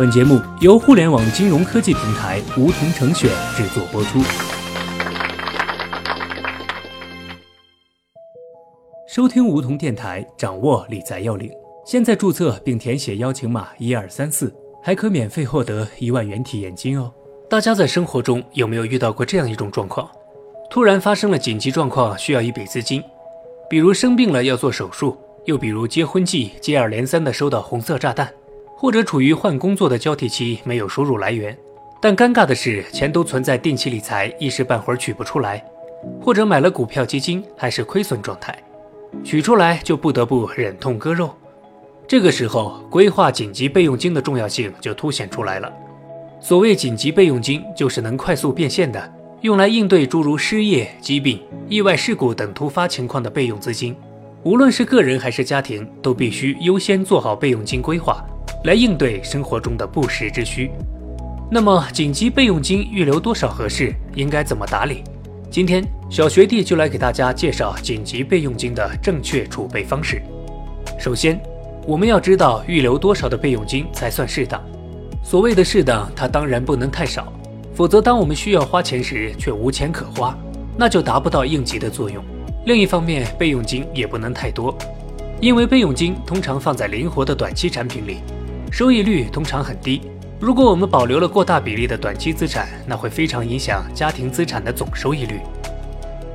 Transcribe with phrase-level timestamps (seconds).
[0.00, 4.18] 本节目由互联网金融科技平台梧桐城选制作播出。
[9.06, 11.50] 收听梧桐电台，掌握理财要领。
[11.84, 14.50] 现在注册并填写邀请码一二三四，
[14.82, 17.12] 还可免费获得一万元体验金哦。
[17.50, 20.10] 大家在生活中有没有遇到过这样一种状况？
[20.70, 23.04] 突然发生了紧急状况，需要一笔资金，
[23.68, 28.32] 比如生病了要做手术，又比如结婚季接二连三的收到红色炸弹，
[28.80, 31.54] 或者处于换工作的交替期，没有收入来源。
[32.00, 35.62] 但尴尬的是，钱都存在定期理财，一时半会儿取不出来，
[36.18, 38.56] 或者买了股票基金还是亏损状态。
[39.22, 41.28] 取出来就不得不忍痛割肉，
[42.08, 45.70] 这个时候规划紧急备用金的重要性就凸显出来了。
[46.40, 49.12] 所谓紧急备用金，就是能快速变现的，
[49.42, 51.38] 用来应对诸如失业、疾病、
[51.68, 53.94] 意外事故等突发情况的备用资金。
[54.42, 58.24] 无论是个人还是家庭，都必须优先做好备用金规划，
[58.64, 60.70] 来应对生活中的不时之需。
[61.50, 63.92] 那么，紧急备用金预留多少合适？
[64.14, 65.02] 应该怎么打理？
[65.50, 70.22] 今天，小学弟就来给大家介绍紧急备用金的正确储备方式。
[70.98, 71.40] 首先，
[71.86, 74.62] 我们要知道预留多少的备用金才算适当。
[75.24, 77.32] 所谓的适当，它当然不能太少，
[77.74, 80.36] 否则当我们需要花钱时却无钱可花，
[80.76, 82.22] 那就达不到应急的作用。
[82.66, 84.76] 另一方面，备用金也不能太多，
[85.40, 88.18] 因为备用金通常放在灵活的短期产品里，
[88.70, 90.00] 收益率通常很低。
[90.38, 95.40] 如果我们保留了过大比例的短期资产，那会非常影响家庭资产的总收益率。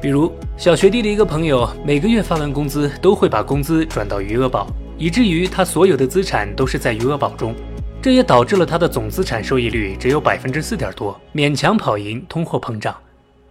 [0.00, 4.66] 比如小学弟的一个朋友，每个月发完工资都会把工资转到余额宝，
[4.98, 7.54] 以至于他所有的资产都是在余额宝中，
[8.00, 12.92] 这也导致了他的总资产收益率只有百分之四点多，勉强跑赢通货膨胀。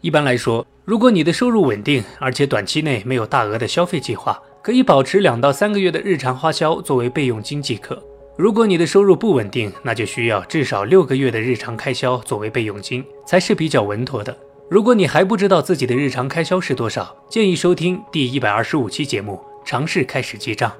[0.01, 8.03] 一般来说，如果你的收入稳定，而且短期内没有大额的消费计划，可以保持两到三个月的日常花销作为备用金即可。
[8.37, 14.35] 如果你的收入不稳定，那就需要至少六个月的日常开销作为备用金，才是比较稳妥的。
[14.69, 20.71] 如果你还不知道自己的日常开销是多少，建议收听第一百二十五期节目，尝试开始记账，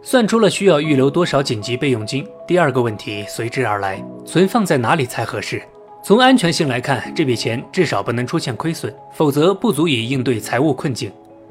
[0.00, 2.24] 算出了需要预留多少紧急备用金。
[2.46, 5.60] 第二个问题随之而来，存放在哪里才合适？
[6.04, 11.10] 从安全性来看，这笔钱至少不能出现亏损，否则不足以应对财务困境；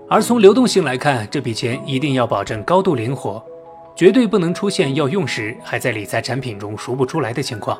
[0.09, 3.43] 而从流动性来看，这笔钱一定要保证高度灵活。
[3.95, 7.77] 绝对不能出现要用时还在理财产品中赎不出来的情况。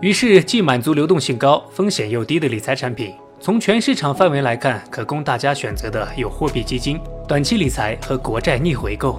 [0.00, 9.18] 于是，既满足流动性高、风险又低的理财产品，从全市场范围来看，可供大家选择的有货币基金、短期理财和国债逆回购。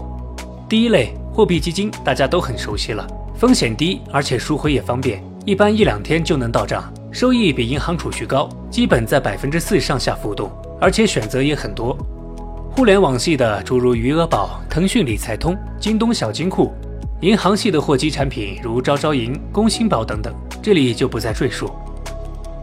[0.67, 3.05] 第一类，货币基金，大家都很熟悉了，
[3.35, 11.95] 风险低，而且赎回也方便，一般一两天就能到账，收益比银行储蓄高，基本在百分之四上下浮动，而且选择也很多。
[12.73, 16.71] 互联网系的诸如余额宝、腾讯理财通、京东小金库；
[17.19, 20.33] 银行系的货基产品如招招银、工信宝等等，
[20.63, 21.69] 这里就不再赘述。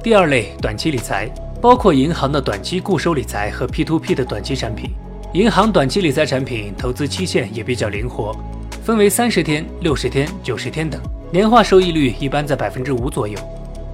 [0.03, 1.29] 第二类短期理财，
[1.61, 4.91] 包括银行的短期固收理财和 P2P 的短期产品。
[5.35, 8.35] 银行短期理财产品投资期限也比较灵活，
[8.83, 10.99] 分为三十天、六十天、九十天等，
[11.31, 13.39] 年化收益率一般在百分之五左右。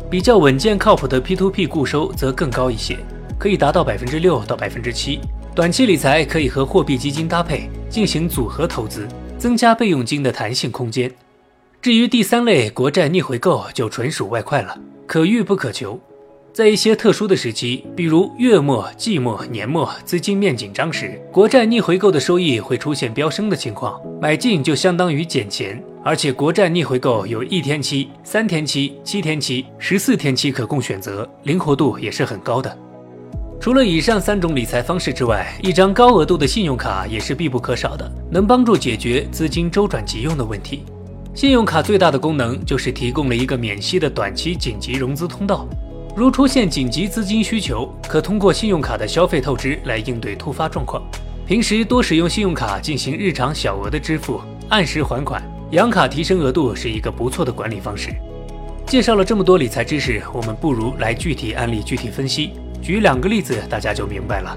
[0.08, 2.96] 比较稳健靠谱的 P2P 固收则更高一些，
[3.36, 5.20] 可以达到百分之六到百分之七。
[5.54, 9.06] 短期理财可以和货币基金搭配进行组合投资，
[9.38, 11.08] 增加备用金的弹性空间。
[11.80, 14.76] 至于第三类国债逆回购，就纯属外快了，
[15.06, 16.00] 可遇不可求。
[16.52, 25.80] 在一些特殊的时期，比如月末、季末、年末资金面紧张时，国债逆回购的收益会出现飙升的情况，买进就相当于捡钱。
[26.02, 32.76] 而且国债逆回购有一天期、三天期、七天期、十四天期可供选择，灵活度也是很高的。
[33.64, 40.84] 除了以上三种理财方式之外，一张高额度的信用卡也是必不可少的，能帮助解决资金周转急用的问题。
[41.34, 45.66] 信用卡最大的功能就是提供了一个免息的短期紧急融资通道，
[46.14, 51.02] 如出现紧急资金需求，可通过信用卡的消费透支来应对突发状况。
[51.46, 58.10] 平时多使用信用卡进行日常小额的支付，按时还款，养卡提升额度是一个不错的管理方式。
[58.86, 62.50] 介绍了这么多理财知识，我们不如来具体案例具体分析。
[62.84, 64.54] 举两个例子，大家就明白了。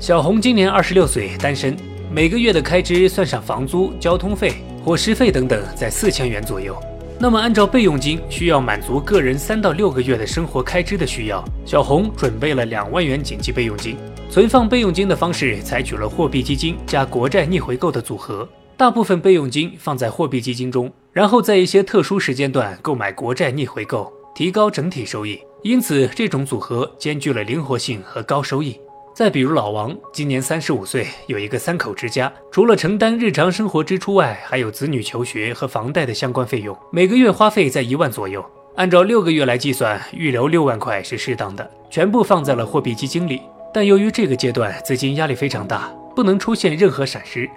[0.00, 1.76] 小红今年二十六岁，单身，
[2.10, 4.54] 每个月的开支算上房租、交通费、
[4.84, 6.76] 伙食费等等，在四千元左右。
[7.20, 13.96] 那么按照备用金需要满足个人三到六个月的生活开支的需要，小红准备了两万元紧急备用金。
[14.28, 25.38] 存放备用金的方式采取了货币基金加国债逆回购的组合，大部分备用金放在货币基金中，然后在一些特殊时间段购买国债逆回购，提高整体收益。
[25.62, 28.78] 因此，这种组合兼具了灵活性和高收益。
[29.14, 38.44] 再比如老王，今年三十五岁，有一个三口之家，除了承担日常生活支出外，还有子女求学和房贷的相关费用，每个月花费在一万左右。
[38.74, 43.42] 按照六个月来计算，预留六万块是适当的，全部放在了货币基金里。
[43.72, 47.48] 但由于这个阶段资金压力非常大，不能出现任何闪失，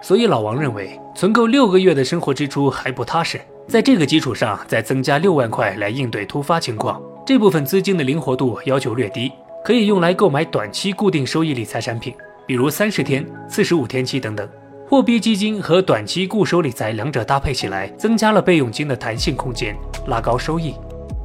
[0.00, 9.30] 所以老王认为存够六个月的生活支出还不踏实，在这个基础上再增加六万块来应对突发情况，这部分资金的灵活度要求略低。
[9.62, 12.14] 可以用来购买短期固定收益理财产品，
[12.46, 14.48] 比如三十天、四十五天期等等。
[14.88, 19.76] 货币基金和短期固收理财两者搭配起来，增加了备用金的弹性空间，
[20.06, 20.74] 拉高收益。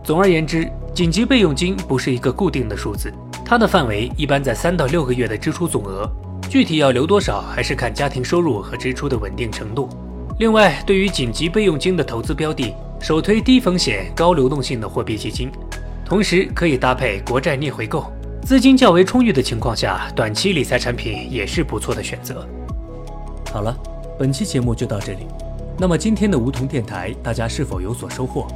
[0.03, 3.09] 总而言之，紧急备用金不是一个固定的数字，
[3.45, 6.06] 它的范围一般在三到六个月的支出总额，
[6.49, 9.88] 具体要留多少还是看家庭收入和支出的稳定程度。
[10.38, 15.49] 另外，对于紧急备用金的投资标的，首推低风险高流动性的货币基金，
[16.05, 18.11] 同时可以搭配国债逆回购。
[18.44, 22.45] 资金较为充裕的情况下，短期理财产品也是不错的选择。
[23.51, 23.75] 好了，
[24.19, 25.27] 本期节目就到这里。
[25.77, 28.47] 那么今天的梧桐电台，大家是否有所收获？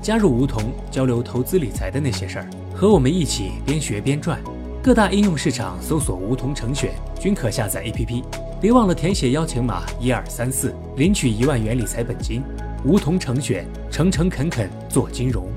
[0.00, 4.40] 加入梧桐，交流投资理财的那些事儿，和我们一起边学边赚。
[4.82, 8.22] 各大应用市场搜索“梧桐成选”，均可下载 APP。
[8.60, 12.42] 别忘了填写邀请码一二三四，领取一万元理财本金。
[12.84, 15.55] 梧桐成选，诚诚恳恳做金融。